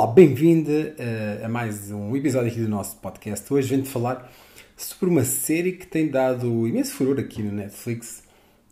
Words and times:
Olá, 0.00 0.10
bem-vindo 0.10 0.70
uh, 0.70 1.44
a 1.44 1.48
mais 1.50 1.90
um 1.90 2.16
episódio 2.16 2.50
aqui 2.50 2.58
do 2.58 2.68
nosso 2.70 2.96
podcast. 2.96 3.52
Hoje 3.52 3.68
venho-te 3.68 3.90
falar 3.90 4.32
sobre 4.74 5.10
uma 5.10 5.24
série 5.24 5.72
que 5.72 5.86
tem 5.86 6.08
dado 6.08 6.66
imenso 6.66 6.94
furor 6.94 7.20
aqui 7.20 7.42
no 7.42 7.52
Netflix. 7.52 8.22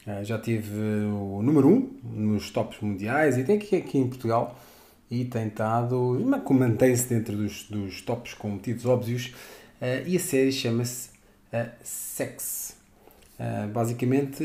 Uh, 0.06 0.24
já 0.24 0.38
teve 0.38 0.72
o 0.72 1.42
número 1.42 1.68
1 1.68 1.70
um 1.70 1.90
nos 2.02 2.48
tops 2.48 2.80
mundiais 2.80 3.36
e 3.36 3.44
tem 3.44 3.58
aqui, 3.58 3.76
aqui 3.76 3.98
em 3.98 4.08
Portugal 4.08 4.58
e 5.10 5.26
tem 5.26 5.48
estado, 5.48 6.18
mantém-se 6.48 7.06
dentro 7.10 7.36
dos, 7.36 7.64
dos 7.64 8.00
tops 8.00 8.32
com 8.32 8.48
motivos 8.48 8.86
óbvios. 8.86 9.34
E 10.06 10.16
a 10.16 10.20
série 10.20 10.50
chama-se 10.50 11.10
Sex. 11.82 12.74
basicamente, 13.70 14.42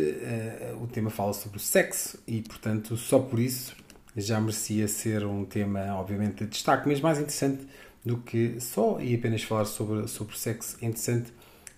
o 0.81 0.87
tema 0.87 1.09
fala 1.09 1.31
sobre 1.31 1.59
o 1.59 1.61
sexo 1.61 2.19
e, 2.27 2.41
portanto, 2.41 2.97
só 2.97 3.19
por 3.19 3.39
isso 3.39 3.73
já 4.15 4.39
merecia 4.39 4.87
ser 4.87 5.25
um 5.25 5.45
tema, 5.45 5.95
obviamente, 5.95 6.43
de 6.43 6.49
destaque, 6.49 6.87
mas 6.87 7.01
mais 7.01 7.17
interessante 7.17 7.67
do 8.05 8.17
que 8.17 8.59
só 8.59 8.99
e 9.01 9.15
apenas 9.15 9.43
falar 9.43 9.65
sobre, 9.65 10.07
sobre 10.07 10.37
sexo. 10.37 10.77
É 10.81 10.85
interessante 10.85 11.31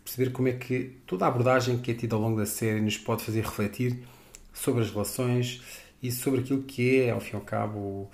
perceber 0.04 0.32
como 0.32 0.48
é 0.48 0.54
que 0.54 0.98
toda 1.06 1.26
a 1.26 1.28
abordagem 1.28 1.78
que 1.78 1.92
é 1.92 1.94
tida 1.94 2.16
ao 2.16 2.22
longo 2.22 2.38
da 2.38 2.46
série 2.46 2.82
nos 2.82 2.98
pode 2.98 3.24
fazer 3.24 3.42
refletir 3.42 4.04
sobre 4.54 4.82
as 4.84 4.92
relações 4.92 5.62
e 6.02 6.12
sobre 6.12 6.42
aquilo 6.42 6.64
que 6.64 7.02
é, 7.02 7.12
ao 7.12 7.20
fim 7.20 7.34
e 7.34 7.36
ao 7.36 7.42
cabo, 7.42 8.10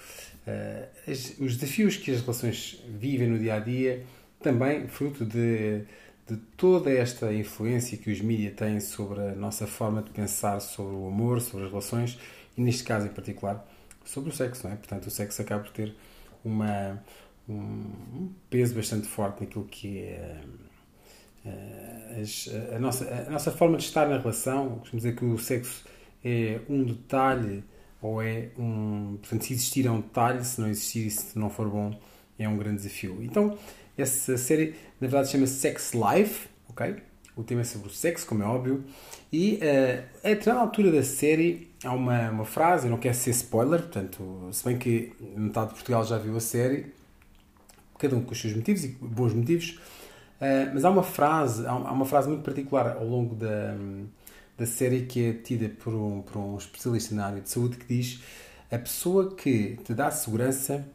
as, 1.07 1.37
os 1.39 1.57
desafios 1.57 1.97
que 1.97 2.11
as 2.11 2.21
relações 2.21 2.81
vivem 2.87 3.27
no 3.27 3.37
dia 3.37 3.55
a 3.55 3.59
dia, 3.59 4.05
também 4.41 4.87
fruto 4.87 5.25
de, 5.25 5.81
de 6.27 6.37
toda 6.57 6.91
esta 6.91 7.33
influência 7.33 7.97
que 7.97 8.11
os 8.11 8.21
mídias 8.21 8.55
têm 8.55 8.79
sobre 8.79 9.19
a 9.19 9.35
nossa 9.35 9.67
forma 9.67 10.01
de 10.01 10.09
pensar 10.09 10.59
sobre 10.59 10.95
o 10.95 11.07
amor, 11.07 11.41
sobre 11.41 11.65
as 11.65 11.71
relações 11.71 12.19
e, 12.57 12.61
neste 12.61 12.83
caso 12.83 13.07
em 13.07 13.09
particular, 13.09 13.67
sobre 14.05 14.29
o 14.29 14.33
sexo, 14.33 14.67
não 14.67 14.73
é? 14.73 14.77
Portanto, 14.77 15.07
o 15.07 15.11
sexo 15.11 15.41
acaba 15.41 15.63
por 15.63 15.71
ter 15.71 15.95
uma, 16.43 17.01
um 17.47 18.31
peso 18.49 18.75
bastante 18.75 19.07
forte 19.07 19.41
naquilo 19.41 19.65
que 19.65 19.99
é 19.99 20.41
a, 21.45 22.75
a, 22.75 22.79
nossa, 22.79 23.25
a 23.27 23.29
nossa 23.29 23.51
forma 23.51 23.77
de 23.77 23.83
estar 23.83 24.07
na 24.07 24.17
relação. 24.17 24.79
Costumo 24.79 24.97
dizer 24.97 25.15
que 25.15 25.25
o 25.25 25.37
sexo 25.37 25.85
é 26.23 26.59
um 26.69 26.83
detalhe 26.83 27.63
ou 28.01 28.21
é 28.21 28.49
um. 28.57 29.17
Portanto, 29.19 29.45
se 29.45 29.53
existir 29.53 29.85
é 29.85 29.91
um 29.91 30.01
detalhe, 30.01 30.43
se 30.43 30.59
não 30.59 30.67
existir 30.67 31.07
e 31.07 31.11
se 31.11 31.37
não 31.37 31.49
for 31.49 31.69
bom, 31.69 31.99
é 32.37 32.47
um 32.47 32.57
grande 32.57 32.77
desafio. 32.77 33.17
Então, 33.21 33.57
essa 33.97 34.37
série, 34.37 34.75
na 34.99 35.07
verdade, 35.07 35.29
chama-se 35.29 35.55
Sex 35.55 35.93
Life, 35.93 36.47
ok? 36.69 36.95
O 37.35 37.43
tema 37.43 37.61
é 37.61 37.63
sobre 37.63 37.87
o 37.87 37.91
sexo, 37.91 38.25
como 38.25 38.43
é 38.43 38.45
óbvio. 38.45 38.83
E 39.31 39.55
uh, 39.55 40.03
a 40.23 40.29
determinada 40.29 40.59
altura 40.61 40.91
da 40.91 41.03
série 41.03 41.71
há 41.83 41.93
uma, 41.93 42.29
uma 42.29 42.45
frase, 42.45 42.87
eu 42.87 42.91
não 42.91 42.97
quero 42.97 43.15
ser 43.15 43.31
spoiler, 43.31 43.81
portanto, 43.81 44.49
se 44.51 44.63
bem 44.63 44.77
que 44.77 45.13
metade 45.35 45.69
de 45.69 45.75
Portugal 45.75 46.03
já 46.03 46.17
viu 46.17 46.35
a 46.35 46.39
série, 46.39 46.93
cada 47.97 48.15
um 48.15 48.21
com 48.21 48.31
os 48.31 48.41
seus 48.41 48.53
motivos 48.53 48.83
e 48.83 48.89
bons 48.99 49.33
motivos, 49.33 49.79
uh, 50.39 50.71
mas 50.73 50.83
há 50.83 50.89
uma 50.89 51.03
frase, 51.03 51.65
há 51.65 51.73
uma 51.73 52.05
frase 52.05 52.27
muito 52.27 52.43
particular 52.43 52.97
ao 52.97 53.05
longo 53.05 53.35
da, 53.35 53.75
da 54.57 54.65
série 54.65 55.05
que 55.05 55.25
é 55.25 55.33
tida 55.33 55.69
por 55.69 55.93
um, 55.93 56.21
por 56.21 56.37
um 56.37 56.57
especialista 56.57 57.15
na 57.15 57.27
área 57.27 57.41
de 57.41 57.49
saúde 57.49 57.77
que 57.77 57.85
diz 57.85 58.21
a 58.71 58.77
pessoa 58.77 59.35
que 59.35 59.77
te 59.83 59.93
dá 59.93 60.09
segurança 60.09 60.85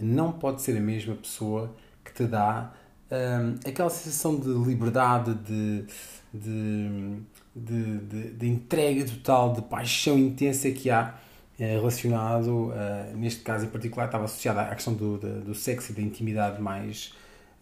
não 0.00 0.32
pode 0.32 0.60
ser 0.60 0.76
a 0.76 0.80
mesma 0.80 1.14
pessoa 1.14 1.72
que 2.04 2.12
te 2.12 2.24
dá 2.24 2.72
um, 3.12 3.68
aquela 3.68 3.90
sensação 3.90 4.38
de 4.38 4.48
liberdade, 4.48 5.34
de, 5.34 5.84
de, 6.32 7.20
de, 7.54 7.98
de, 7.98 8.30
de 8.30 8.48
entrega 8.48 9.04
total, 9.04 9.52
de 9.52 9.62
paixão 9.62 10.18
intensa 10.18 10.70
que 10.70 10.90
há 10.90 11.14
eh, 11.58 11.74
relacionado, 11.74 12.70
uh, 12.70 13.16
neste 13.16 13.42
caso 13.42 13.66
em 13.66 13.68
particular, 13.68 14.06
estava 14.06 14.24
associada 14.24 14.62
à 14.62 14.74
questão 14.74 14.94
do, 14.94 15.18
do, 15.18 15.40
do 15.42 15.54
sexo 15.54 15.92
e 15.92 15.94
da 15.94 16.00
intimidade 16.00 16.60
mais 16.60 17.14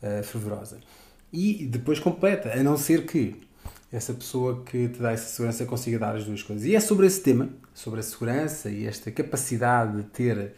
uh, 0.03 0.23
fervorosa. 0.23 0.79
E 1.33 1.67
depois 1.67 1.99
completa, 1.99 2.53
a 2.53 2.63
não 2.63 2.77
ser 2.77 3.05
que 3.05 3.35
essa 3.93 4.15
pessoa 4.15 4.63
que 4.65 4.89
te 4.89 5.01
dá 5.01 5.11
essa 5.13 5.29
segurança 5.29 5.67
consiga 5.67 5.99
dar 5.99 6.15
as 6.15 6.25
duas 6.25 6.43
coisas. 6.43 6.65
E 6.65 6.77
é 6.77 6.81
sobre 6.81 7.07
esse 7.07 7.21
tema, 7.21 7.49
sobre 7.75 7.99
a 8.01 8.03
segurança 8.03 8.71
e 8.71 8.87
esta 8.87 9.11
capacidade 9.11 9.97
de 9.97 10.03
ter 10.05 10.55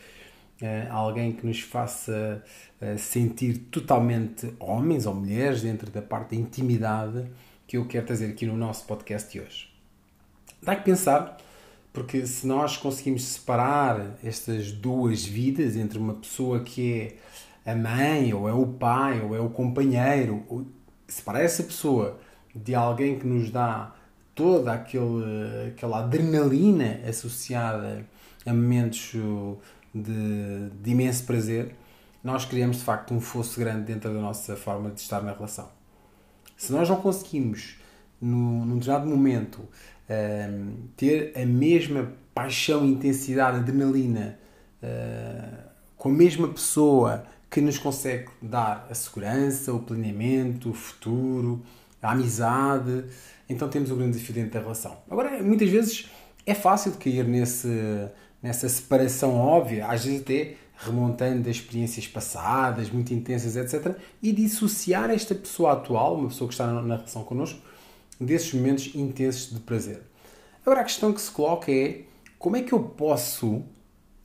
alguém 0.90 1.32
que 1.32 1.46
nos 1.46 1.60
faça 1.60 2.42
uh, 2.80 2.98
sentir 2.98 3.58
totalmente 3.70 4.52
homens 4.58 5.06
ou 5.06 5.14
mulheres 5.14 5.62
dentro 5.62 5.90
da 5.90 6.02
parte 6.02 6.34
da 6.34 6.40
intimidade 6.40 7.26
que 7.66 7.76
eu 7.76 7.86
quero 7.86 8.06
trazer 8.06 8.26
aqui 8.26 8.46
no 8.46 8.56
nosso 8.56 8.86
podcast 8.86 9.30
de 9.32 9.40
hoje. 9.40 9.68
Dá 10.62 10.76
que 10.76 10.84
pensar, 10.84 11.38
porque 11.92 12.26
se 12.26 12.46
nós 12.46 12.76
conseguimos 12.76 13.24
separar 13.24 14.16
estas 14.22 14.70
duas 14.70 15.24
vidas 15.24 15.76
entre 15.76 15.98
uma 15.98 16.14
pessoa 16.14 16.60
que 16.60 17.16
é 17.64 17.70
a 17.72 17.74
mãe, 17.74 18.32
ou 18.32 18.48
é 18.48 18.52
o 18.52 18.66
pai, 18.66 19.20
ou 19.20 19.34
é 19.34 19.40
o 19.40 19.48
companheiro, 19.48 20.44
ou 20.48 20.66
separar 21.06 21.42
essa 21.42 21.62
pessoa 21.62 22.18
de 22.54 22.74
alguém 22.74 23.18
que 23.18 23.26
nos 23.26 23.50
dá 23.50 23.94
toda 24.34 24.72
aquele, 24.72 25.68
aquela 25.68 26.00
adrenalina 26.00 27.00
associada 27.08 28.04
a 28.44 28.52
momentos 28.52 29.14
de, 29.94 30.70
de 30.82 30.90
imenso 30.90 31.24
prazer, 31.24 31.74
nós 32.22 32.44
criamos 32.44 32.78
de 32.78 32.84
facto 32.84 33.12
um 33.12 33.20
fosso 33.20 33.58
grande 33.58 33.84
dentro 33.92 34.12
da 34.12 34.20
nossa 34.20 34.56
forma 34.56 34.90
de 34.90 35.00
estar 35.00 35.22
na 35.22 35.32
relação. 35.32 35.68
Se 36.56 36.72
nós 36.72 36.88
não 36.88 36.96
conseguimos, 36.96 37.76
no, 38.20 38.64
num 38.64 38.78
determinado 38.78 39.10
momento, 39.10 39.60
ehm, 40.08 40.74
ter 40.96 41.32
a 41.36 41.44
mesma 41.44 42.12
paixão, 42.34 42.84
intensidade, 42.84 43.58
adrenalina 43.58 44.38
uh, 44.82 45.70
com 45.96 46.08
a 46.08 46.12
mesma 46.12 46.48
pessoa 46.48 47.24
que 47.50 47.60
nos 47.60 47.78
consegue 47.78 48.28
dar 48.40 48.86
a 48.90 48.94
segurança, 48.94 49.72
o 49.72 49.80
planeamento, 49.80 50.70
o 50.70 50.74
futuro, 50.74 51.62
a 52.00 52.12
amizade, 52.12 53.04
então 53.48 53.68
temos 53.68 53.90
um 53.90 53.96
grande 53.96 54.12
desafio 54.12 54.34
dentro 54.34 54.52
da 54.52 54.60
relação. 54.60 54.96
Agora, 55.10 55.42
muitas 55.42 55.68
vezes 55.68 56.10
é 56.46 56.54
fácil 56.54 56.92
de 56.92 56.98
cair 56.98 57.24
nesse, 57.26 57.68
nessa 58.42 58.68
separação 58.68 59.36
óbvia, 59.36 59.86
às 59.86 60.04
vezes 60.04 60.20
até 60.20 60.56
remontando 60.76 61.42
das 61.44 61.56
experiências 61.56 62.08
passadas, 62.08 62.90
muito 62.90 63.14
intensas, 63.14 63.56
etc., 63.56 63.96
e 64.20 64.32
dissociar 64.32 65.10
esta 65.10 65.34
pessoa 65.34 65.72
atual, 65.72 66.16
uma 66.16 66.28
pessoa 66.28 66.48
que 66.48 66.54
está 66.54 66.66
na 66.66 66.96
relação 66.96 67.22
connosco, 67.22 67.60
desses 68.18 68.52
momentos 68.52 68.94
intensos 68.94 69.54
de 69.54 69.60
prazer. 69.60 70.02
Agora 70.64 70.80
a 70.80 70.84
questão 70.84 71.12
que 71.12 71.20
se 71.20 71.30
coloca 71.30 71.70
é 71.70 72.02
como 72.38 72.56
é 72.56 72.62
que 72.62 72.72
eu 72.72 72.80
posso, 72.80 73.62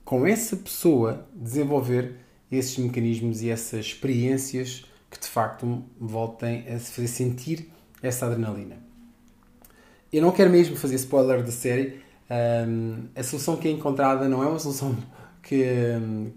com 0.04 0.26
essa 0.26 0.56
pessoa, 0.56 1.26
desenvolver 1.34 2.16
esses 2.50 2.76
mecanismos 2.78 3.42
e 3.42 3.50
essas 3.50 3.86
experiências 3.86 4.84
que 5.10 5.18
de 5.18 5.26
facto 5.26 5.64
me 5.64 5.84
voltem 6.00 6.66
a 6.68 6.78
se 6.78 6.92
fazer 6.92 7.08
sentir 7.08 7.70
essa 8.02 8.26
adrenalina. 8.26 8.76
Eu 10.12 10.22
não 10.22 10.32
quero 10.32 10.50
mesmo 10.50 10.76
fazer 10.76 10.94
spoiler 10.96 11.42
da 11.42 11.50
série, 11.50 12.00
um, 12.30 13.08
a 13.14 13.22
solução 13.22 13.56
que 13.56 13.68
é 13.68 13.70
encontrada 13.70 14.28
não 14.28 14.42
é 14.42 14.46
uma 14.46 14.58
solução 14.58 14.96
que, 15.42 15.64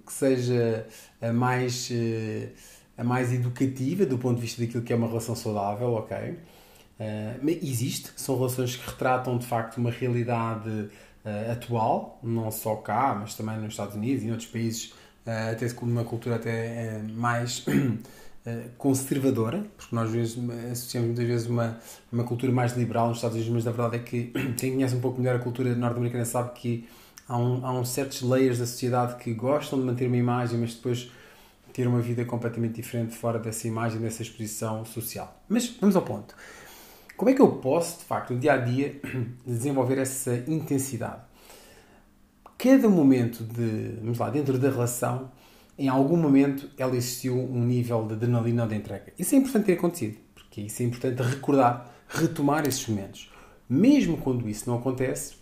que 0.05 0.13
seja 0.13 0.87
a 1.21 1.33
mais, 1.33 1.89
eh, 1.91 2.49
a 2.97 3.03
mais 3.03 3.33
educativa 3.33 4.05
do 4.05 4.17
ponto 4.17 4.35
de 4.35 4.41
vista 4.41 4.61
daquilo 4.61 4.83
que 4.83 4.93
é 4.93 4.95
uma 4.95 5.07
relação 5.07 5.35
saudável, 5.35 5.93
ok? 5.93 6.17
Uh, 7.01 7.57
existe, 7.63 8.11
são 8.15 8.37
relações 8.37 8.75
que 8.75 8.87
retratam 8.87 9.37
de 9.37 9.45
facto 9.47 9.77
uma 9.77 9.89
realidade 9.89 10.69
uh, 10.69 11.51
atual, 11.51 12.19
não 12.21 12.51
só 12.51 12.75
cá, 12.75 13.17
mas 13.19 13.33
também 13.33 13.57
nos 13.57 13.73
Estados 13.73 13.95
Unidos 13.95 14.23
e 14.23 14.27
em 14.27 14.31
outros 14.31 14.47
países, 14.47 14.93
uh, 15.25 15.51
até 15.51 15.65
uma 15.81 16.03
cultura 16.03 16.35
até 16.35 17.01
mais 17.01 17.65
conservadora, 18.77 19.63
porque 19.77 19.95
nós 19.95 20.09
vezes, 20.09 20.37
associamos 20.71 21.09
muitas 21.09 21.25
vezes 21.25 21.47
uma, 21.47 21.77
uma 22.11 22.23
cultura 22.23 22.51
mais 22.51 22.75
liberal 22.75 23.09
nos 23.09 23.17
Estados 23.17 23.35
Unidos, 23.35 23.53
mas 23.53 23.65
na 23.65 23.71
verdade 23.71 23.97
é 23.97 23.99
que 23.99 24.33
quem 24.57 24.73
conhece 24.73 24.95
um 24.95 24.99
pouco 24.99 25.19
melhor 25.19 25.35
a 25.35 25.39
cultura 25.39 25.75
norte-americana 25.75 26.25
sabe 26.25 26.51
que 26.53 26.87
há 27.27 27.37
um, 27.37 27.65
há 27.65 27.71
um 27.71 27.85
certos 27.85 28.21
layers 28.21 28.57
da 28.57 28.65
sociedade 28.65 29.15
que 29.15 29.33
gostam 29.33 29.79
de 29.79 29.85
manter 29.85 30.07
uma 30.07 30.17
imagem, 30.17 30.59
mas 30.59 30.73
depois 30.73 31.11
ter 31.71 31.87
uma 31.87 32.01
vida 32.01 32.25
completamente 32.25 32.75
diferente 32.75 33.15
fora 33.15 33.39
dessa 33.39 33.67
imagem, 33.67 33.99
dessa 34.01 34.21
exposição 34.21 34.83
social. 34.85 35.41
Mas 35.47 35.67
vamos 35.79 35.95
ao 35.95 36.01
ponto. 36.01 36.35
Como 37.15 37.29
é 37.29 37.33
que 37.33 37.41
eu 37.41 37.51
posso, 37.53 37.99
de 37.99 38.05
facto, 38.05 38.33
no 38.33 38.39
dia 38.39 38.53
a 38.53 38.57
dia, 38.57 38.99
desenvolver 39.45 39.99
essa 39.99 40.43
intensidade? 40.47 41.21
Cada 42.57 42.89
momento 42.89 43.43
de, 43.43 43.97
vamos 44.01 44.17
lá, 44.17 44.29
dentro 44.29 44.57
da 44.57 44.69
relação, 44.69 45.31
em 45.81 45.87
algum 45.87 46.17
momento 46.17 46.69
ela 46.77 46.95
existiu 46.95 47.35
um 47.35 47.65
nível 47.65 48.05
de 48.05 48.13
adrenalina 48.13 48.63
ou 48.63 48.69
de 48.69 48.75
entrega. 48.75 49.11
Isso 49.17 49.35
é 49.35 49.37
importante 49.37 49.65
ter 49.65 49.73
acontecido, 49.73 50.17
porque 50.33 50.61
isso 50.61 50.81
é 50.81 50.85
importante 50.85 51.21
recordar, 51.21 51.91
retomar 52.07 52.67
esses 52.67 52.87
momentos. 52.87 53.31
Mesmo 53.67 54.17
quando 54.17 54.47
isso 54.47 54.69
não 54.69 54.77
acontece, 54.77 55.35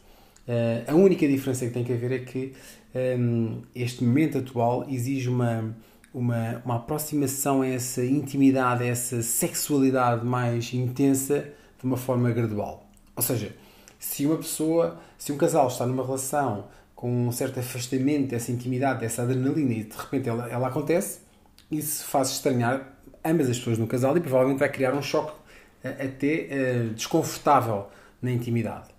eh, 0.47 0.83
a 0.88 0.95
única 0.95 1.27
diferença 1.27 1.65
que 1.65 1.71
tem 1.71 1.83
que 1.83 1.91
haver 1.91 2.12
é 2.12 2.19
que 2.19 2.53
ehm, 2.95 3.62
este 3.75 4.03
momento 4.03 4.38
atual 4.38 4.86
exige 4.89 5.27
uma, 5.30 5.75
uma, 6.13 6.62
uma 6.63 6.75
aproximação 6.77 7.62
a 7.62 7.68
essa 7.68 8.03
intimidade, 8.06 8.83
a 8.83 8.88
essa 8.88 9.21
sexualidade 9.21 10.25
mais 10.25 10.74
intensa 10.74 11.50
de 11.80 11.85
uma 11.85 11.97
forma 11.97 12.31
gradual. 12.31 12.89
Ou 13.15 13.24
seja, 13.24 13.56
se 14.00 14.25
uma 14.25 14.38
pessoa, 14.38 15.00
se 15.18 15.31
um 15.31 15.38
casal 15.38 15.68
está 15.68 15.85
numa 15.85 16.06
relação 16.06 16.65
com 16.99 17.29
um 17.29 17.31
certo 17.31 17.61
afastamento 17.61 18.27
dessa 18.27 18.51
intimidade, 18.51 18.99
dessa 18.99 19.21
adrenalina 19.21 19.71
e 19.71 19.83
de 19.85 19.95
repente 19.95 20.27
ela, 20.27 20.49
ela 20.49 20.67
acontece, 20.67 21.21
isso 21.71 22.03
faz 22.03 22.29
estranhar 22.29 22.93
ambas 23.23 23.49
as 23.49 23.57
pessoas 23.57 23.77
no 23.77 23.87
casal 23.87 24.17
e 24.17 24.19
provavelmente 24.19 24.59
vai 24.59 24.67
criar 24.67 24.93
um 24.93 25.01
choque 25.01 25.31
até 25.81 26.49
uh, 26.51 26.93
desconfortável 26.93 27.87
na 28.21 28.29
intimidade. 28.29 28.89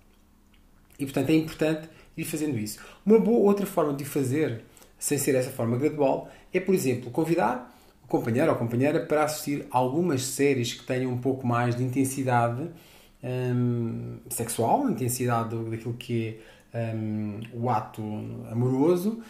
E 0.97 1.05
portanto 1.05 1.29
é 1.29 1.35
importante 1.35 1.89
ir 2.17 2.23
fazendo 2.23 2.57
isso. 2.57 2.79
Uma 3.05 3.19
boa 3.19 3.37
outra 3.37 3.67
forma 3.67 3.93
de 3.93 4.03
fazer, 4.03 4.63
sem 4.97 5.19
ser 5.19 5.35
essa 5.35 5.51
forma 5.51 5.77
gradual, 5.77 6.27
é, 6.51 6.59
por 6.59 6.73
exemplo, 6.73 7.11
convidar 7.11 7.71
o 8.03 8.07
companheiro 8.07 8.49
ou 8.49 8.57
companheira 8.57 9.05
para 9.05 9.25
assistir 9.25 9.67
algumas 9.69 10.23
séries 10.23 10.73
que 10.73 10.83
tenham 10.87 11.11
um 11.11 11.19
pouco 11.19 11.45
mais 11.45 11.75
de 11.75 11.83
intensidade 11.83 12.67
um, 13.23 14.17
sexual, 14.27 14.89
intensidade 14.89 15.55
daquilo 15.69 15.93
que 15.93 16.29
é 16.29 16.60
um, 16.73 17.39
o 17.53 17.69
ato 17.69 18.01
amoroso, 18.49 19.21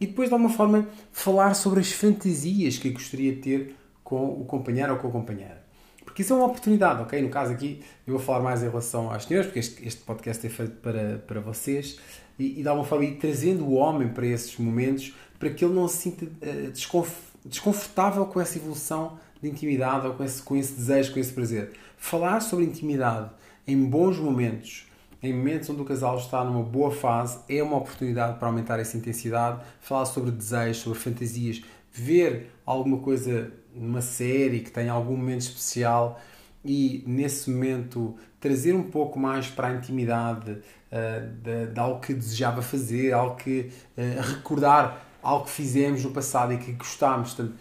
e 0.00 0.06
depois 0.06 0.28
de 0.28 0.34
alguma 0.34 0.50
forma 0.50 0.88
falar 1.12 1.54
sobre 1.54 1.80
as 1.80 1.92
fantasias 1.92 2.78
que 2.78 2.90
gostaria 2.90 3.34
de 3.34 3.40
ter 3.40 3.76
com 4.02 4.40
o 4.40 4.44
companheiro 4.44 4.92
ou 4.92 4.98
com 4.98 5.08
a 5.08 5.10
companheira. 5.10 5.60
Porque 6.04 6.22
isso 6.22 6.32
é 6.32 6.36
uma 6.36 6.46
oportunidade, 6.46 7.02
ok? 7.02 7.22
No 7.22 7.28
caso 7.28 7.52
aqui, 7.52 7.80
eu 8.06 8.14
vou 8.14 8.22
falar 8.22 8.40
mais 8.40 8.62
em 8.62 8.68
relação 8.68 9.10
às 9.12 9.24
senhoras, 9.24 9.46
porque 9.46 9.60
este, 9.60 9.86
este 9.86 10.02
podcast 10.02 10.44
é 10.44 10.50
feito 10.50 10.72
para, 10.76 11.22
para 11.26 11.40
vocês, 11.40 12.00
e, 12.38 12.58
e 12.58 12.62
de 12.62 12.68
alguma 12.68 12.86
forma 12.86 13.04
ir 13.04 13.16
trazendo 13.16 13.64
o 13.64 13.74
homem 13.74 14.08
para 14.08 14.26
esses 14.26 14.56
momentos, 14.58 15.14
para 15.38 15.50
que 15.50 15.64
ele 15.64 15.74
não 15.74 15.86
se 15.86 15.98
sinta 15.98 16.24
uh, 16.24 17.08
desconfortável 17.44 18.26
com 18.26 18.40
essa 18.40 18.58
evolução 18.58 19.18
de 19.40 19.48
intimidade 19.48 20.06
ou 20.06 20.14
com 20.14 20.24
esse, 20.24 20.42
com 20.42 20.56
esse 20.56 20.72
desejo, 20.72 21.12
com 21.12 21.20
esse 21.20 21.32
prazer. 21.32 21.72
Falar 21.96 22.40
sobre 22.40 22.64
intimidade 22.64 23.30
em 23.66 23.84
bons 23.84 24.18
momentos, 24.18 24.89
em 25.22 25.32
momentos 25.32 25.68
onde 25.68 25.82
o 25.82 25.84
casal 25.84 26.16
está 26.16 26.42
numa 26.44 26.62
boa 26.62 26.90
fase, 26.90 27.40
é 27.48 27.62
uma 27.62 27.76
oportunidade 27.76 28.38
para 28.38 28.48
aumentar 28.48 28.78
essa 28.78 28.96
intensidade. 28.96 29.60
Falar 29.80 30.06
sobre 30.06 30.30
desejos, 30.30 30.78
sobre 30.78 30.98
fantasias, 30.98 31.62
ver 31.92 32.52
alguma 32.64 32.98
coisa 32.98 33.52
numa 33.74 34.00
série 34.00 34.60
que 34.60 34.70
tenha 34.70 34.92
algum 34.92 35.16
momento 35.16 35.42
especial 35.42 36.20
e 36.64 37.02
nesse 37.06 37.50
momento 37.50 38.16
trazer 38.38 38.74
um 38.74 38.82
pouco 38.82 39.18
mais 39.18 39.48
para 39.48 39.68
a 39.68 39.74
intimidade 39.74 40.50
uh, 40.50 41.26
de, 41.42 41.66
de, 41.72 41.80
algo 41.80 42.00
que 42.00 42.14
desejava 42.14 42.62
fazer, 42.62 43.12
algo 43.12 43.36
que 43.36 43.70
uh, 43.96 44.20
recordar 44.36 45.06
algo 45.22 45.44
que 45.44 45.50
fizemos 45.50 46.02
no 46.02 46.10
passado 46.10 46.52
e 46.54 46.58
que 46.58 46.72
gostámos. 46.72 47.34
Portanto, 47.34 47.58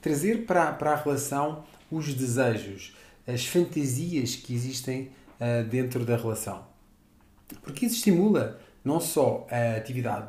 trazer 0.00 0.44
para, 0.46 0.72
para 0.72 0.92
a 0.92 0.96
relação 0.96 1.64
os 1.90 2.12
desejos, 2.12 2.94
as 3.26 3.46
fantasias 3.46 4.36
que 4.36 4.54
existem 4.54 5.10
uh, 5.40 5.66
dentro 5.68 6.04
da 6.04 6.16
relação. 6.16 6.67
Porque 7.62 7.86
isso 7.86 7.96
estimula 7.96 8.58
não 8.84 9.00
só 9.00 9.46
a 9.50 9.76
atividade 9.76 10.28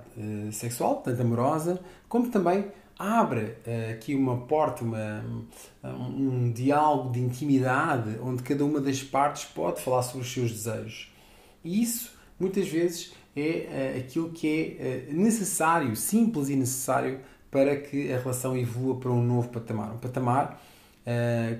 sexual, 0.51 0.97
tanto 0.97 1.21
amorosa, 1.21 1.79
como 2.07 2.29
também 2.29 2.65
abre 2.99 3.55
uh, 3.65 3.93
aqui 3.93 4.13
uma 4.13 4.41
porta, 4.41 4.83
uma, 4.83 5.23
um, 5.81 6.47
um, 6.47 6.51
diálogo 6.51 7.13
de 7.13 7.21
intimidade 7.21 8.19
onde 8.21 8.43
cada 8.43 8.65
uma 8.65 8.81
das 8.81 9.01
partes 9.01 9.45
pode 9.45 9.81
falar 9.81 10.03
sobre 10.03 10.27
os 10.27 10.33
seus 10.33 10.51
desejos. 10.51 11.09
E 11.63 11.81
isso, 11.81 12.11
muitas 12.37 12.67
vezes, 12.67 13.13
é 13.37 13.95
uh, 13.95 13.99
aquilo 13.99 14.29
que 14.31 14.77
é 14.77 15.07
uh, 15.09 15.13
necessário, 15.13 15.95
simples 15.95 16.49
e 16.49 16.57
necessário 16.57 17.21
para 17.49 17.77
que 17.77 18.11
a 18.11 18.19
relação 18.19 18.57
evolua 18.57 18.99
para 18.99 19.09
um 19.09 19.23
novo 19.23 19.47
patamar. 19.47 19.93
Um 19.93 19.97
patamar 19.97 20.61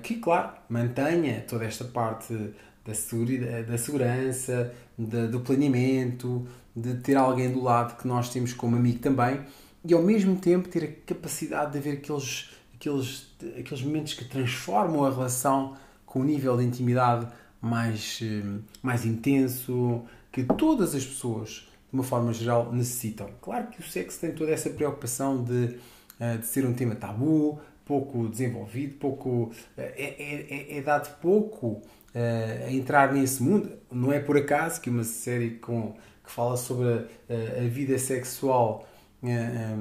que, 0.04 0.14
claro, 0.18 0.52
mantenha 0.68 1.44
toda 1.48 1.64
esta 1.64 1.82
parte 1.82 2.52
da, 2.90 3.62
da 3.62 3.78
segurança, 3.78 4.72
do 4.98 5.40
planeamento, 5.40 6.46
de 6.74 6.94
ter 6.94 7.16
alguém 7.16 7.50
do 7.50 7.62
lado 7.62 7.96
que 8.00 8.06
nós 8.06 8.30
temos 8.30 8.52
como 8.52 8.76
amigo 8.76 8.98
também, 8.98 9.40
e 9.84 9.94
ao 9.94 10.02
mesmo 10.02 10.36
tempo 10.36 10.68
ter 10.68 10.84
a 10.84 11.06
capacidade 11.06 11.72
de 11.72 11.78
haver 11.78 11.94
aqueles, 11.94 12.50
aqueles, 12.74 13.26
aqueles 13.58 13.82
momentos 13.82 14.14
que 14.14 14.24
transformam 14.24 15.04
a 15.04 15.10
relação 15.10 15.76
com 16.04 16.20
um 16.20 16.24
nível 16.24 16.56
de 16.56 16.64
intimidade 16.64 17.26
mais, 17.60 18.20
eh, 18.22 18.60
mais 18.82 19.04
intenso, 19.04 20.02
que 20.32 20.44
todas 20.44 20.94
as 20.94 21.04
pessoas, 21.04 21.68
de 21.90 21.94
uma 21.94 22.02
forma 22.02 22.32
geral, 22.32 22.72
necessitam. 22.72 23.28
Claro 23.40 23.68
que 23.68 23.80
o 23.80 23.82
sexo 23.82 24.20
tem 24.20 24.32
toda 24.32 24.50
essa 24.50 24.70
preocupação 24.70 25.42
de, 25.42 25.76
eh, 26.18 26.36
de 26.36 26.46
ser 26.46 26.66
um 26.66 26.72
tema 26.72 26.94
tabu, 26.94 27.60
pouco 27.84 28.28
desenvolvido, 28.28 28.94
pouco 28.98 29.50
eh, 29.76 29.94
é, 29.96 30.76
é, 30.76 30.78
é 30.78 30.82
dado 30.82 31.18
pouco 31.20 31.82
a 32.14 32.72
entrar 32.72 33.12
nesse 33.12 33.42
mundo. 33.42 33.72
Não 33.90 34.12
é 34.12 34.18
por 34.18 34.36
acaso 34.36 34.80
que 34.80 34.90
uma 34.90 35.04
série 35.04 35.50
com, 35.50 35.94
que 36.24 36.30
fala 36.30 36.56
sobre 36.56 36.88
a, 36.88 37.64
a 37.64 37.68
vida 37.68 37.98
sexual 37.98 38.88
eh, 39.22 39.76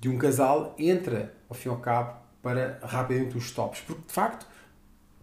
de 0.00 0.08
um 0.08 0.18
casal 0.18 0.74
entra, 0.78 1.34
ao 1.48 1.54
fim 1.54 1.68
e 1.68 1.72
ao 1.72 1.78
cabo, 1.78 2.16
para 2.42 2.78
rapidamente 2.82 3.36
os 3.36 3.50
tops. 3.52 3.80
Porque, 3.80 4.02
de 4.06 4.12
facto, 4.12 4.46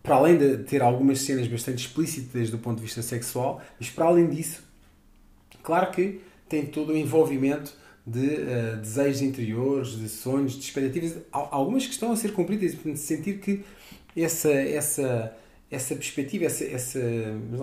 para 0.01 0.15
além 0.15 0.37
de 0.37 0.57
ter 0.59 0.81
algumas 0.81 1.19
cenas 1.19 1.47
bastante 1.47 1.85
explícitas 1.85 2.49
do 2.49 2.57
ponto 2.57 2.77
de 2.77 2.83
vista 2.83 3.01
sexual, 3.01 3.61
mas 3.79 3.89
para 3.89 4.05
além 4.05 4.29
disso, 4.29 4.63
claro 5.61 5.91
que 5.91 6.21
tem 6.47 6.65
todo 6.65 6.93
o 6.93 6.97
envolvimento 6.97 7.73
de 8.05 8.19
uh, 8.19 8.77
desejos 8.77 9.21
interiores, 9.21 9.91
de 9.91 10.09
sonhos, 10.09 10.53
de 10.53 10.61
expectativas, 10.61 11.17
algumas 11.31 11.85
que 11.85 11.91
estão 11.91 12.11
a 12.11 12.15
ser 12.15 12.33
cumpridas, 12.33 12.75
de 12.81 12.97
sentir 12.97 13.39
que 13.39 13.63
essa, 14.15 14.51
essa, 14.51 15.35
essa 15.71 15.95
perspectiva, 15.95 16.45
essa, 16.45 16.63
essa, 16.63 16.99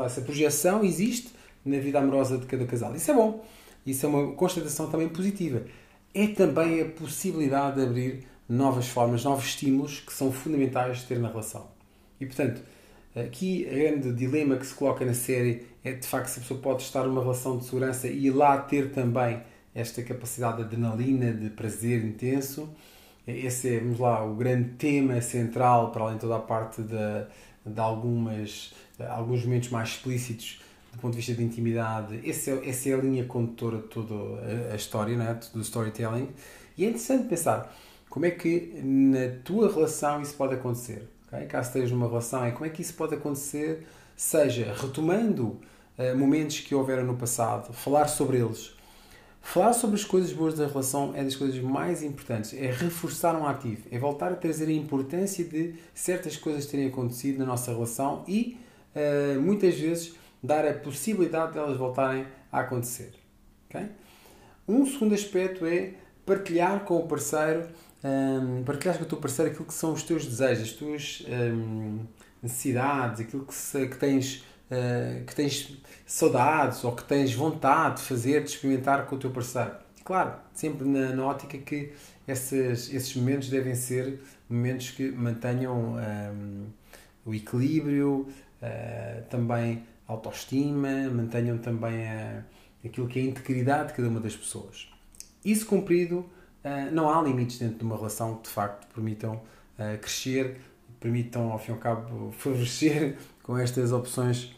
essa 0.04 0.20
projeção 0.20 0.84
existe 0.84 1.30
na 1.64 1.78
vida 1.78 1.98
amorosa 1.98 2.38
de 2.38 2.46
cada 2.46 2.64
casal. 2.64 2.94
Isso 2.94 3.10
é 3.10 3.14
bom. 3.14 3.44
Isso 3.84 4.06
é 4.06 4.08
uma 4.08 4.32
constatação 4.32 4.90
também 4.90 5.08
positiva. 5.08 5.62
É 6.14 6.28
também 6.28 6.80
a 6.80 6.84
possibilidade 6.86 7.76
de 7.76 7.86
abrir 7.86 8.26
novas 8.48 8.88
formas, 8.88 9.24
novos 9.24 9.44
estímulos 9.46 10.00
que 10.00 10.12
são 10.12 10.32
fundamentais 10.32 10.98
de 10.98 11.04
ter 11.06 11.18
na 11.18 11.28
relação. 11.28 11.68
E 12.20 12.26
portanto, 12.26 12.62
aqui 13.14 13.66
o 13.70 13.74
grande 13.74 14.12
dilema 14.12 14.56
que 14.56 14.66
se 14.66 14.74
coloca 14.74 15.04
na 15.04 15.14
série 15.14 15.66
é 15.84 15.92
de 15.92 16.06
facto 16.06 16.28
se 16.28 16.38
a 16.38 16.42
pessoa 16.42 16.60
pode 16.60 16.82
estar 16.82 17.04
numa 17.04 17.20
relação 17.20 17.58
de 17.58 17.64
segurança 17.64 18.08
e 18.08 18.30
lá 18.30 18.58
ter 18.58 18.92
também 18.92 19.40
esta 19.74 20.02
capacidade 20.02 20.56
de 20.58 20.62
adrenalina, 20.62 21.32
de 21.32 21.50
prazer 21.50 22.04
intenso. 22.04 22.68
Esse 23.26 23.76
é, 23.76 23.80
vamos 23.80 23.98
lá, 23.98 24.24
o 24.24 24.34
grande 24.34 24.70
tema 24.70 25.20
central, 25.20 25.90
para 25.90 26.04
além 26.04 26.14
de 26.14 26.20
toda 26.20 26.36
a 26.36 26.40
parte 26.40 26.80
de, 26.82 27.26
de 27.66 27.80
algumas, 27.80 28.72
alguns 29.10 29.44
momentos 29.44 29.68
mais 29.70 29.90
explícitos 29.90 30.60
do 30.96 31.00
ponto 31.00 31.12
de 31.12 31.18
vista 31.18 31.34
de 31.34 31.42
intimidade, 31.42 32.20
esse 32.24 32.50
é, 32.50 32.68
essa 32.68 32.88
é 32.88 32.94
a 32.94 32.96
linha 32.96 33.24
condutora 33.24 33.78
de 33.78 33.88
toda 33.88 34.14
a, 34.14 34.72
a 34.72 34.76
história, 34.76 35.16
né? 35.16 35.38
do 35.52 35.60
storytelling. 35.60 36.30
E 36.76 36.84
é 36.84 36.88
interessante 36.88 37.28
pensar 37.28 37.74
como 38.08 38.24
é 38.24 38.30
que 38.30 38.80
na 38.82 39.42
tua 39.44 39.70
relação 39.72 40.22
isso 40.22 40.34
pode 40.34 40.54
acontecer. 40.54 41.06
Okay? 41.28 41.46
Caso 41.46 41.68
estejas 41.68 41.90
numa 41.90 42.08
relação, 42.08 42.44
é 42.44 42.50
como 42.50 42.64
é 42.64 42.70
que 42.70 42.80
isso 42.80 42.94
pode 42.94 43.14
acontecer, 43.14 43.86
seja 44.16 44.74
retomando 44.74 45.60
uh, 45.98 46.16
momentos 46.16 46.60
que 46.60 46.74
houveram 46.74 47.04
no 47.04 47.14
passado, 47.14 47.72
falar 47.74 48.08
sobre 48.08 48.38
eles. 48.38 48.75
Falar 49.46 49.72
sobre 49.74 49.94
as 49.94 50.04
coisas 50.04 50.32
boas 50.32 50.54
da 50.54 50.66
relação 50.66 51.14
é 51.14 51.22
das 51.22 51.36
coisas 51.36 51.58
mais 51.62 52.02
importantes. 52.02 52.52
É 52.52 52.66
reforçar 52.66 53.34
um 53.36 53.46
ativo, 53.46 53.86
é 53.92 53.98
voltar 53.98 54.32
a 54.32 54.34
trazer 54.34 54.66
a 54.66 54.72
importância 54.72 55.44
de 55.44 55.74
certas 55.94 56.36
coisas 56.36 56.66
terem 56.66 56.88
acontecido 56.88 57.38
na 57.38 57.46
nossa 57.46 57.70
relação 57.70 58.24
e 58.26 58.58
uh, 58.94 59.40
muitas 59.40 59.78
vezes 59.78 60.16
dar 60.42 60.66
a 60.66 60.74
possibilidade 60.74 61.52
de 61.52 61.58
elas 61.58 61.78
voltarem 61.78 62.26
a 62.50 62.60
acontecer. 62.60 63.12
Okay? 63.70 63.86
Um 64.66 64.84
segundo 64.84 65.14
aspecto 65.14 65.64
é 65.64 65.94
partilhar 66.26 66.80
com 66.80 66.96
o 66.98 67.06
parceiro, 67.06 67.68
um, 68.02 68.64
partilhar 68.64 68.98
com 68.98 69.04
o 69.04 69.06
teu 69.06 69.18
parceiro 69.18 69.52
aquilo 69.52 69.66
que 69.66 69.74
são 69.74 69.92
os 69.92 70.02
teus 70.02 70.26
desejos, 70.26 70.70
as 70.70 70.72
tuas 70.72 71.24
um, 71.28 72.00
necessidades, 72.42 73.20
aquilo 73.20 73.46
que, 73.46 73.54
se, 73.54 73.86
que 73.86 73.96
tens 73.96 74.44
uh, 74.70 75.24
que 75.24 75.34
tens 75.34 75.76
saudades 76.04 76.84
ou 76.84 76.92
que 76.92 77.04
tens 77.04 77.32
vontade 77.32 77.96
de 77.96 78.02
fazer, 78.02 78.42
de 78.42 78.50
experimentar 78.50 79.06
com 79.06 79.16
o 79.16 79.18
teu 79.18 79.30
parceiro. 79.30 79.72
Claro, 80.04 80.34
sempre 80.52 80.86
na, 80.86 81.10
na 81.14 81.24
ótica 81.26 81.58
que 81.58 81.92
esses, 82.28 82.92
esses 82.92 83.14
momentos 83.16 83.48
devem 83.48 83.74
ser 83.74 84.20
momentos 84.48 84.90
que 84.90 85.10
mantenham 85.10 85.96
um, 85.96 86.66
o 87.24 87.34
equilíbrio, 87.34 88.28
uh, 88.62 89.22
também 89.28 89.82
autoestima, 90.06 91.10
mantenham 91.10 91.58
também 91.58 92.06
a, 92.08 92.44
aquilo 92.84 93.08
que 93.08 93.18
é 93.18 93.22
a 93.22 93.26
integridade 93.26 93.88
de 93.88 93.94
cada 93.94 94.08
uma 94.08 94.20
das 94.20 94.36
pessoas. 94.36 94.88
Isso 95.44 95.66
cumprido, 95.66 96.18
uh, 96.64 96.92
não 96.92 97.10
há 97.10 97.20
limites 97.22 97.58
dentro 97.58 97.78
de 97.78 97.84
uma 97.84 97.96
relação 97.96 98.36
que 98.36 98.44
de 98.44 98.50
facto 98.50 98.86
permitam 98.94 99.34
uh, 99.34 99.98
crescer, 100.00 100.60
permitam 101.00 101.52
ao 101.52 101.58
fim 101.58 101.72
e 101.72 101.74
ao 101.74 101.80
cabo 101.80 102.32
favorecer 102.32 103.16
com 103.46 103.56
estas 103.56 103.92
opções 103.92 104.52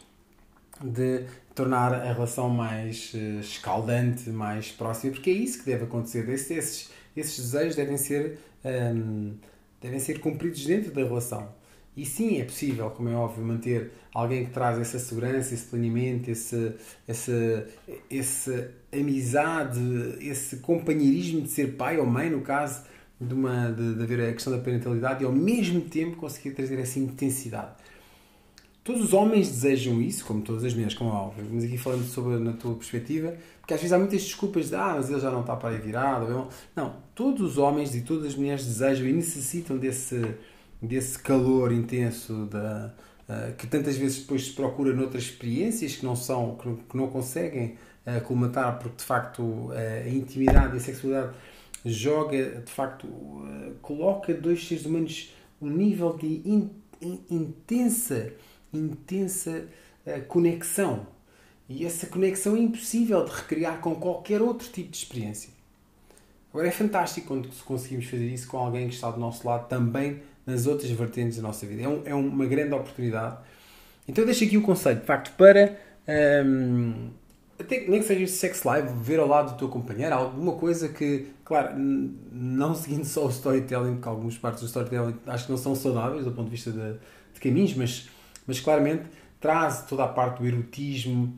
de 0.83 1.25
tornar 1.53 1.93
a 1.93 2.11
relação 2.11 2.49
mais 2.49 3.13
uh, 3.13 3.39
escaldante, 3.39 4.29
mais 4.31 4.71
próxima, 4.71 5.13
porque 5.13 5.29
é 5.29 5.33
isso 5.33 5.59
que 5.59 5.65
deve 5.65 5.83
acontecer. 5.83 6.27
Esses, 6.27 6.89
esses 7.15 7.37
desejos 7.51 7.75
devem 7.75 7.97
ser, 7.97 8.39
um, 8.65 9.33
devem 9.79 9.99
ser 9.99 10.19
cumpridos 10.19 10.65
dentro 10.65 10.91
da 10.91 11.03
relação. 11.03 11.49
E 11.95 12.05
sim, 12.05 12.39
é 12.39 12.45
possível, 12.45 12.89
como 12.91 13.09
é 13.09 13.13
óbvio, 13.13 13.45
manter 13.45 13.91
alguém 14.13 14.45
que 14.45 14.51
traz 14.51 14.79
essa 14.79 14.97
segurança, 14.97 15.53
esse 15.53 15.65
planeamento, 15.65 16.31
esse, 16.31 16.73
essa, 17.07 17.67
essa 18.09 18.71
amizade, 18.91 19.79
esse 20.21 20.57
companheirismo 20.57 21.41
de 21.41 21.49
ser 21.49 21.75
pai 21.75 21.99
ou 21.99 22.05
mãe, 22.05 22.29
no 22.29 22.41
caso 22.41 22.83
de, 23.19 23.33
uma, 23.33 23.69
de, 23.69 23.95
de 23.95 24.01
haver 24.01 24.29
a 24.29 24.33
questão 24.33 24.53
da 24.53 24.59
parentalidade, 24.59 25.23
e 25.23 25.25
ao 25.25 25.31
mesmo 25.33 25.81
tempo 25.81 26.15
conseguir 26.15 26.51
trazer 26.51 26.79
essa 26.79 26.97
intensidade. 26.97 27.73
Todos 28.83 29.03
os 29.03 29.13
homens 29.13 29.49
desejam 29.49 30.01
isso, 30.01 30.25
como 30.25 30.41
todas 30.41 30.63
as 30.63 30.73
mulheres, 30.73 30.93
como 30.93 31.09
é 31.09 31.13
óbvio. 31.13 31.45
Mas 31.51 31.63
aqui 31.63 31.77
falando 31.77 32.05
sobre 32.05 32.37
na 32.39 32.53
tua 32.53 32.75
perspectiva, 32.75 33.35
porque 33.59 33.73
às 33.73 33.79
vezes 33.79 33.93
há 33.93 33.99
muitas 33.99 34.23
desculpas 34.23 34.69
de 34.69 34.75
ah, 34.75 34.93
mas 34.95 35.09
ele 35.09 35.19
já 35.19 35.29
não 35.29 35.41
está 35.41 35.55
para 35.55 35.69
aí 35.69 35.77
virado. 35.77 36.47
Não, 36.75 36.95
todos 37.13 37.41
os 37.41 37.57
homens 37.57 37.93
e 37.95 38.01
todas 38.01 38.25
as 38.25 38.35
mulheres 38.35 38.65
desejam 38.65 39.07
e 39.07 39.13
necessitam 39.13 39.77
desse, 39.77 40.35
desse 40.81 41.19
calor 41.19 41.71
intenso 41.71 42.45
da, 42.45 42.93
uh, 43.27 43.55
que 43.55 43.67
tantas 43.67 43.95
vezes 43.95 44.21
depois 44.21 44.45
se 44.45 44.53
procura 44.53 44.93
noutras 44.93 45.23
experiências 45.23 45.95
que 45.95 46.05
não 46.05 46.15
são, 46.15 46.57
que 46.89 46.97
não 46.97 47.07
conseguem 47.09 47.77
uh, 48.07 48.77
porque 48.81 48.97
de 48.97 49.03
facto 49.03 49.41
uh, 49.41 49.71
a 50.05 50.09
intimidade 50.09 50.73
e 50.73 50.77
a 50.77 50.79
sexualidade 50.79 51.33
joga, 51.85 52.61
de 52.65 52.71
facto, 52.71 53.05
uh, 53.05 53.75
coloca 53.81 54.33
dois 54.33 54.67
seres 54.67 54.85
humanos 54.85 55.33
um 55.61 55.69
nível 55.69 56.15
de 56.15 56.41
in, 56.45 56.69
in, 57.01 57.19
intensa 57.29 58.33
intensa 58.73 59.67
uh, 60.05 60.21
conexão. 60.27 61.07
E 61.67 61.85
essa 61.85 62.07
conexão 62.07 62.55
é 62.55 62.59
impossível 62.59 63.23
de 63.23 63.31
recriar 63.31 63.79
com 63.79 63.95
qualquer 63.95 64.41
outro 64.41 64.67
tipo 64.69 64.89
de 64.89 64.97
experiência. 64.97 65.49
Agora 66.51 66.67
é 66.67 66.71
fantástico 66.71 67.27
quando 67.27 67.47
conseguimos 67.63 68.05
fazer 68.05 68.27
isso 68.27 68.47
com 68.47 68.57
alguém 68.57 68.87
que 68.87 68.95
está 68.95 69.11
do 69.11 69.19
nosso 69.19 69.47
lado 69.47 69.67
também 69.67 70.21
nas 70.45 70.65
outras 70.65 70.89
vertentes 70.89 71.37
da 71.37 71.43
nossa 71.43 71.65
vida. 71.65 71.83
É, 71.83 71.87
um, 71.87 72.01
é 72.05 72.15
uma 72.15 72.45
grande 72.45 72.73
oportunidade. 72.73 73.37
Então 74.07 74.25
deixo 74.25 74.43
aqui 74.43 74.57
o 74.57 74.63
conselho, 74.63 74.99
de 74.99 75.05
facto, 75.05 75.35
para 75.37 75.77
um, 76.43 77.09
até 77.59 77.85
nem 77.87 77.99
que 77.99 78.07
seja 78.07 78.25
sex 78.25 78.63
live, 78.63 78.87
ver 79.01 79.19
ao 79.19 79.27
lado 79.27 79.51
do 79.51 79.57
teu 79.57 79.67
companheiro, 79.67 80.15
alguma 80.15 80.53
coisa 80.53 80.87
que, 80.87 81.27
claro, 81.43 81.77
não 81.77 82.73
seguindo 82.73 83.03
só 83.03 83.27
o 83.27 83.29
storytelling, 83.29 83.95
porque 83.95 84.07
algumas 84.07 84.37
partes 84.37 84.61
do 84.61 84.67
storytelling 84.67 85.15
acho 85.27 85.45
que 85.45 85.51
não 85.51 85.57
são 85.57 85.75
saudáveis 85.75 86.23
do 86.23 86.31
ponto 86.31 86.45
de 86.45 86.51
vista 86.51 86.71
de, 86.71 86.93
de 87.33 87.39
caminhos, 87.39 87.75
mas 87.75 88.09
mas 88.49 88.59
claramente 88.59 89.03
traz 89.39 89.83
toda 89.83 90.03
a 90.03 90.07
parte 90.07 90.41
do 90.41 90.47
erotismo, 90.47 91.37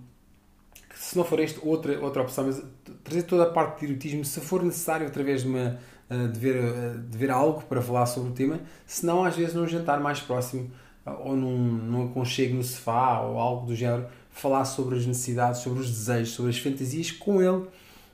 que 0.90 0.98
se 0.98 1.18
não 1.18 1.26
for 1.26 1.40
este, 1.42 1.60
outra, 1.62 2.00
outra 2.00 2.22
opção, 2.22 2.46
mas 2.46 2.64
trazer 3.04 3.24
toda 3.24 3.44
a 3.44 3.50
parte 3.50 3.86
do 3.86 3.92
erotismo, 3.92 4.24
se 4.24 4.40
for 4.40 4.64
necessário, 4.64 5.06
através 5.06 5.42
de, 5.42 5.50
uma, 5.50 5.78
eh, 6.10 6.28
de, 6.28 6.40
ver, 6.40 6.56
eh, 6.56 6.96
de 7.10 7.18
ver 7.18 7.30
algo 7.30 7.62
para 7.64 7.82
falar 7.82 8.06
sobre 8.06 8.30
o 8.30 8.34
tema, 8.34 8.62
se 8.86 9.06
não, 9.06 9.26
às 9.26 9.36
vezes, 9.36 9.54
num 9.54 9.68
jantar 9.68 10.00
mais 10.00 10.22
próximo 10.22 10.72
eh, 11.06 11.12
ou 11.12 11.36
num, 11.36 11.58
num 11.58 12.06
aconchego 12.06 12.56
no 12.56 12.64
sofá 12.64 13.20
ou 13.22 13.38
algo 13.38 13.68
do 13.68 13.76
género, 13.76 14.08
falar 14.32 14.66
sobre 14.66 14.98
as 14.98 15.06
necessidades, 15.06 15.60
sobre 15.60 15.82
os 15.82 15.90
desejos, 15.90 16.34
sobre 16.34 16.52
as 16.52 16.58
fantasias 16.58 17.12
com 17.12 17.42
ele. 17.42 17.68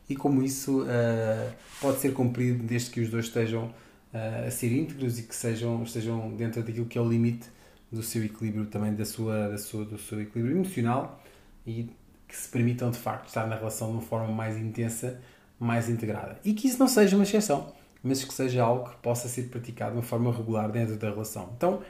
E 0.09 0.15
como 0.15 0.41
isso 0.41 0.83
uh, 0.83 1.51
pode 1.81 1.99
ser 1.99 2.13
cumprido 2.13 2.63
desde 2.63 2.89
que 2.89 3.01
os 3.01 3.09
dois 3.09 3.25
estejam 3.25 3.65
uh, 3.65 4.47
a 4.47 4.49
ser 4.49 4.71
íntegros 4.71 5.19
e 5.19 5.23
que 5.23 5.35
sejam, 5.35 5.83
estejam 5.83 6.33
dentro 6.33 6.63
daquilo 6.63 6.85
que 6.85 6.97
é 6.97 7.01
o 7.01 7.07
limite 7.07 7.49
do 7.91 8.03
seu 8.03 8.23
equilíbrio 8.23 8.65
também 8.65 8.93
da 8.93 9.05
sua, 9.05 9.49
da 9.49 9.57
sua, 9.57 9.85
do 9.85 9.97
seu 9.97 10.21
equilíbrio 10.21 10.57
emocional 10.57 11.23
e 11.65 11.89
que 12.27 12.35
se 12.35 12.49
permitam 12.49 12.91
de 12.91 12.97
facto 12.97 13.27
estar 13.27 13.47
na 13.47 13.55
relação 13.55 13.87
de 13.87 13.93
uma 13.93 14.01
forma 14.01 14.33
mais 14.33 14.57
intensa, 14.57 15.21
mais 15.59 15.89
integrada. 15.89 16.39
E 16.43 16.53
que 16.53 16.67
isso 16.67 16.77
não 16.77 16.87
seja 16.87 17.15
uma 17.15 17.23
exceção, 17.23 17.73
mas 18.03 18.23
que 18.23 18.33
seja 18.33 18.63
algo 18.63 18.89
que 18.89 18.97
possa 18.97 19.27
ser 19.27 19.43
praticado 19.43 19.91
de 19.91 19.97
uma 19.97 20.03
forma 20.03 20.31
regular 20.31 20.69
dentro 20.69 20.97
da 20.97 21.09
relação. 21.09 21.49
Então, 21.55 21.81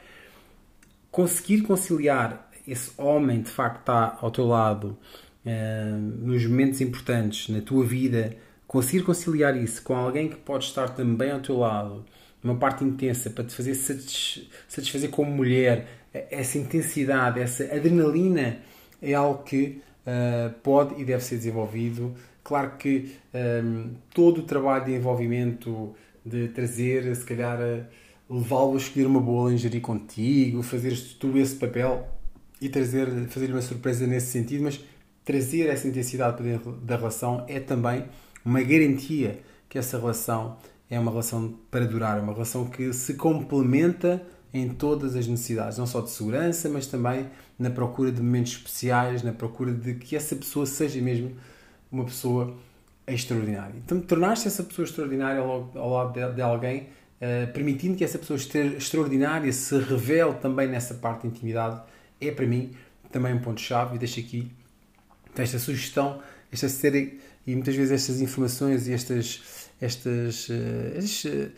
conseguir 1.10 1.62
conciliar 1.62 2.48
esse 2.66 2.92
homem 2.96 3.42
de 3.42 3.50
facto 3.50 3.80
está 3.80 4.18
ao 4.20 4.30
teu 4.30 4.46
lado 4.46 4.96
uh, 5.44 5.98
nos 5.98 6.46
momentos 6.46 6.80
importantes 6.80 7.48
na 7.48 7.60
tua 7.60 7.84
vida, 7.84 8.36
conseguir 8.66 9.02
conciliar 9.02 9.56
isso 9.56 9.82
com 9.82 9.96
alguém 9.96 10.28
que 10.28 10.36
pode 10.36 10.66
estar 10.66 10.90
também 10.90 11.32
ao 11.32 11.40
teu 11.40 11.58
lado 11.58 12.04
uma 12.42 12.56
parte 12.56 12.84
intensa 12.84 13.30
para 13.30 13.44
te 13.44 13.54
fazer 13.54 13.74
satisfazer 13.74 15.10
como 15.10 15.30
mulher, 15.30 15.86
essa 16.12 16.58
intensidade, 16.58 17.40
essa 17.40 17.64
adrenalina 17.64 18.58
é 19.02 19.14
algo 19.14 19.42
que 19.42 19.80
uh, 20.06 20.52
pode 20.62 21.00
e 21.00 21.04
deve 21.04 21.22
ser 21.22 21.36
desenvolvido. 21.36 22.14
Claro 22.42 22.72
que 22.78 23.12
um, 23.34 23.38
ehm, 23.38 23.90
todo 24.14 24.38
o 24.38 24.42
trabalho 24.42 24.86
de 24.86 24.92
envolvimento, 24.92 25.94
de 26.24 26.48
trazer, 26.48 27.14
se 27.14 27.24
calhar, 27.24 27.58
levá-lo 28.28 28.74
a 28.74 28.76
escolher 28.78 29.06
uma 29.06 29.20
boa 29.20 29.50
lingerie 29.50 29.80
contigo, 29.80 30.62
fazer 30.62 30.96
tu 31.18 31.36
esse 31.36 31.56
papel 31.56 32.08
e 32.60 32.68
trazer, 32.68 33.06
fazer 33.28 33.50
uma 33.50 33.60
surpresa 33.60 34.06
nesse 34.06 34.28
sentido, 34.28 34.64
mas 34.64 34.80
trazer 35.24 35.68
essa 35.68 35.86
intensidade 35.86 36.42
da 36.82 36.96
relação 36.96 37.44
é 37.48 37.60
também 37.60 38.04
uma 38.42 38.62
garantia 38.62 39.40
que 39.68 39.78
essa 39.78 39.98
relação 39.98 40.56
é 40.90 40.98
uma 40.98 41.10
relação 41.10 41.54
para 41.70 41.84
durar, 41.84 42.18
é 42.18 42.20
uma 42.20 42.32
relação 42.32 42.66
que 42.66 42.92
se 42.92 43.14
complementa 43.14 44.22
em 44.52 44.68
todas 44.68 45.14
as 45.14 45.26
necessidades, 45.26 45.76
não 45.76 45.86
só 45.86 46.00
de 46.00 46.10
segurança, 46.10 46.68
mas 46.68 46.86
também 46.86 47.26
na 47.58 47.70
procura 47.70 48.10
de 48.10 48.22
momentos 48.22 48.52
especiais, 48.52 49.22
na 49.22 49.32
procura 49.32 49.72
de 49.72 49.94
que 49.94 50.16
essa 50.16 50.34
pessoa 50.34 50.64
seja 50.64 51.00
mesmo 51.02 51.32
uma 51.92 52.04
pessoa 52.04 52.56
extraordinária. 53.06 53.74
Então, 53.84 54.00
tornar-se 54.00 54.46
essa 54.46 54.62
pessoa 54.62 54.84
extraordinária 54.84 55.40
ao, 55.40 55.70
ao 55.74 55.90
lado 55.90 56.12
de, 56.12 56.34
de 56.34 56.40
alguém, 56.40 56.88
uh, 57.20 57.52
permitindo 57.52 57.96
que 57.96 58.04
essa 58.04 58.18
pessoa 58.18 58.38
extraordinária 58.76 59.52
se 59.52 59.78
revele 59.78 60.34
também 60.34 60.68
nessa 60.68 60.94
parte 60.94 61.22
de 61.22 61.28
intimidade, 61.28 61.80
é 62.20 62.30
para 62.30 62.46
mim 62.46 62.72
também 63.10 63.34
um 63.34 63.40
ponto-chave. 63.40 63.96
E 63.96 63.98
deixo 63.98 64.20
aqui 64.20 64.50
esta 65.36 65.58
sugestão, 65.58 66.20
esta 66.52 66.68
série 66.68 67.20
e 67.46 67.54
muitas 67.54 67.74
vezes 67.74 67.92
estas 67.92 68.20
informações 68.20 68.88
e 68.88 68.92
estas 68.92 69.42
estas, 69.80 70.48
eh, 70.50 70.98
este, 70.98 71.28
eh, 71.28 71.50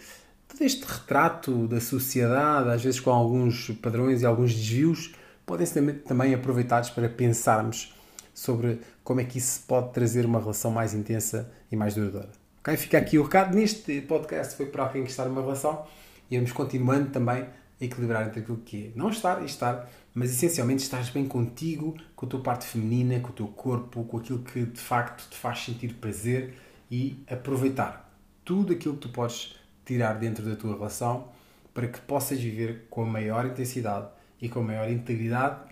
todo 0.48 0.62
este 0.62 0.84
retrato 0.84 1.66
da 1.66 1.80
sociedade, 1.80 2.68
às 2.70 2.82
vezes 2.82 3.00
com 3.00 3.10
alguns 3.10 3.70
padrões 3.82 4.22
e 4.22 4.26
alguns 4.26 4.54
desvios, 4.54 5.14
podem 5.46 5.66
ser 5.66 6.02
também 6.02 6.34
aproveitados 6.34 6.90
para 6.90 7.08
pensarmos 7.08 7.94
sobre 8.34 8.80
como 9.02 9.20
é 9.20 9.24
que 9.24 9.38
isso 9.38 9.62
pode 9.66 9.92
trazer 9.92 10.24
uma 10.24 10.38
relação 10.38 10.70
mais 10.70 10.94
intensa 10.94 11.50
e 11.70 11.76
mais 11.76 11.94
duradoura. 11.94 12.30
Ok? 12.60 12.76
Fica 12.76 12.98
aqui 12.98 13.18
o 13.18 13.22
recado. 13.22 13.54
Neste 13.54 14.00
podcast 14.02 14.54
foi 14.56 14.66
para 14.66 14.84
alguém 14.84 15.02
que 15.04 15.10
está 15.10 15.24
numa 15.24 15.40
relação 15.40 15.84
e 16.30 16.36
vamos 16.36 16.52
continuando 16.52 17.10
também 17.10 17.46
a 17.80 17.84
equilibrar 17.84 18.28
entre 18.28 18.40
aquilo 18.40 18.58
que 18.58 18.88
é 18.88 18.98
não 18.98 19.10
estar 19.10 19.42
e 19.42 19.46
estar, 19.46 19.90
mas 20.14 20.30
essencialmente 20.30 20.82
estás 20.82 21.08
bem 21.08 21.26
contigo, 21.26 21.96
com 22.16 22.26
a 22.26 22.28
tua 22.28 22.40
parte 22.40 22.66
feminina, 22.66 23.20
com 23.20 23.28
o 23.28 23.32
teu 23.32 23.46
corpo, 23.46 24.04
com 24.04 24.18
aquilo 24.18 24.40
que 24.40 24.64
de 24.64 24.80
facto 24.80 25.28
te 25.30 25.36
faz 25.36 25.60
sentir 25.60 25.94
prazer 25.94 26.54
e 26.90 27.22
aproveitar 27.28 28.12
tudo 28.44 28.72
aquilo 28.72 28.94
que 28.94 29.00
tu 29.00 29.08
podes 29.10 29.54
tirar 29.84 30.14
dentro 30.14 30.44
da 30.44 30.56
tua 30.56 30.74
relação 30.74 31.28
para 31.72 31.86
que 31.86 32.00
possas 32.00 32.40
viver 32.40 32.86
com 32.90 33.02
a 33.02 33.06
maior 33.06 33.46
intensidade 33.46 34.08
e 34.40 34.48
com 34.48 34.60
a 34.60 34.62
maior 34.62 34.90
integridade 34.90 35.70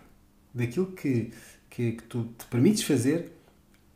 daquilo 0.54 0.86
que, 0.92 1.32
que, 1.68 1.92
que 1.92 2.02
tu 2.04 2.24
te 2.38 2.46
permites 2.46 2.82
fazer, 2.82 3.32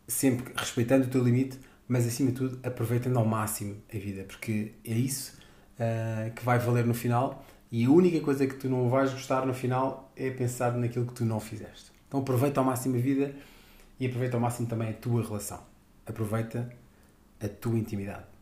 sempre 0.08 0.52
respeitando 0.56 1.06
o 1.06 1.10
teu 1.10 1.22
limite, 1.22 1.58
mas 1.86 2.06
acima 2.06 2.30
de 2.30 2.36
tudo 2.36 2.58
aproveitando 2.62 3.16
ao 3.18 3.24
máximo 3.24 3.76
a 3.92 3.98
vida, 3.98 4.24
porque 4.24 4.72
é 4.84 4.94
isso 4.94 5.38
uh, 5.78 6.32
que 6.32 6.44
vai 6.44 6.58
valer 6.58 6.84
no 6.84 6.94
final 6.94 7.44
e 7.72 7.84
a 7.84 7.90
única 7.90 8.20
coisa 8.20 8.46
que 8.46 8.54
tu 8.54 8.68
não 8.68 8.88
vais 8.88 9.10
gostar 9.12 9.44
no 9.44 9.54
final 9.54 10.12
é 10.14 10.30
pensar 10.30 10.72
naquilo 10.72 11.06
que 11.06 11.14
tu 11.14 11.24
não 11.24 11.40
fizeste. 11.40 11.90
Então 12.06 12.20
aproveita 12.20 12.60
ao 12.60 12.66
máximo 12.66 12.96
a 12.96 13.00
vida 13.00 13.34
e 13.98 14.06
aproveita 14.06 14.36
ao 14.36 14.40
máximo 14.40 14.68
também 14.68 14.90
a 14.90 14.92
tua 14.92 15.22
relação. 15.22 15.60
Aproveita 16.06 16.70
a 17.40 17.48
tua 17.48 17.76
intimidade 17.76 18.32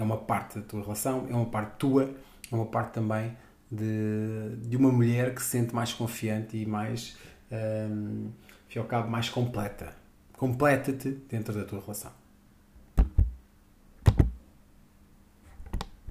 é 0.00 0.02
uma 0.02 0.16
parte 0.16 0.58
da 0.58 0.64
tua 0.64 0.82
relação, 0.82 1.26
é 1.28 1.34
uma 1.34 1.46
parte 1.46 1.76
tua, 1.78 2.10
é 2.50 2.54
uma 2.54 2.66
parte 2.66 2.92
também 2.92 3.36
de, 3.70 4.56
de 4.62 4.76
uma 4.76 4.90
mulher 4.90 5.34
que 5.34 5.42
se 5.42 5.50
sente 5.50 5.74
mais 5.74 5.92
confiante 5.92 6.56
e 6.56 6.66
mais, 6.66 7.16
um, 7.52 8.30
ao 8.76 8.84
cabo, 8.84 9.08
mais 9.10 9.28
completa. 9.28 9.94
Completa-te 10.32 11.10
dentro 11.28 11.52
da 11.52 11.64
tua 11.64 11.80
relação. 11.80 12.12